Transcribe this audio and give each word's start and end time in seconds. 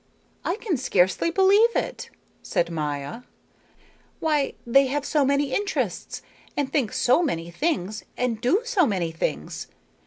"I 0.43 0.55
can 0.55 0.77
scarcely 0.77 1.29
believe 1.29 1.75
it," 1.75 2.09
said 2.41 2.71
Maya. 2.71 3.21
"Why, 4.19 4.55
they 4.65 4.87
have 4.87 5.05
so 5.05 5.23
many 5.23 5.53
interests, 5.53 6.23
and 6.57 6.71
think 6.73 6.91
so 6.91 7.21
many 7.21 7.51
things, 7.51 8.03
and 8.17 8.41
do 8.41 8.63
so 8.65 8.87
many 8.87 9.11
things. 9.11 9.67